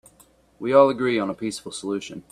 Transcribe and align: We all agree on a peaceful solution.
We 0.57 0.73
all 0.73 0.89
agree 0.89 1.19
on 1.19 1.29
a 1.29 1.35
peaceful 1.35 1.71
solution. 1.71 2.23